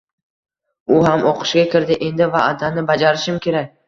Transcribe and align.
U 0.95 1.01
ham 1.07 1.25
oʻqishga 1.31 1.65
kirdi, 1.73 1.97
endi 2.07 2.29
vaʼdani 2.37 2.85
bajarishim 2.89 3.39
kerak. 3.45 3.71